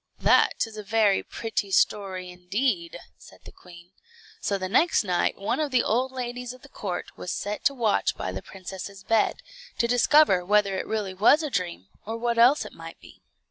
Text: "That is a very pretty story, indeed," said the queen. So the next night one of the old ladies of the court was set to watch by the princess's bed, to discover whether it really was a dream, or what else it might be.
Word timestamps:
"That 0.17 0.65
is 0.65 0.77
a 0.77 0.83
very 0.83 1.21
pretty 1.21 1.69
story, 1.69 2.31
indeed," 2.31 2.97
said 3.19 3.41
the 3.45 3.51
queen. 3.51 3.91
So 4.39 4.57
the 4.57 4.67
next 4.67 5.03
night 5.03 5.37
one 5.37 5.59
of 5.59 5.69
the 5.69 5.83
old 5.83 6.11
ladies 6.11 6.53
of 6.53 6.63
the 6.63 6.69
court 6.69 7.15
was 7.15 7.31
set 7.31 7.63
to 7.65 7.75
watch 7.75 8.17
by 8.17 8.31
the 8.31 8.41
princess's 8.41 9.03
bed, 9.03 9.43
to 9.77 9.87
discover 9.87 10.43
whether 10.43 10.75
it 10.75 10.87
really 10.87 11.13
was 11.13 11.43
a 11.43 11.51
dream, 11.51 11.85
or 12.03 12.17
what 12.17 12.39
else 12.39 12.65
it 12.65 12.73
might 12.73 12.99
be. 12.99 13.21